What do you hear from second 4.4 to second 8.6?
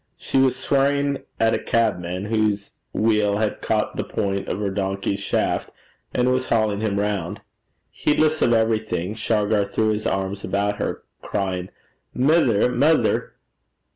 of her donkey's shaft, and was hauling him round. Heedless of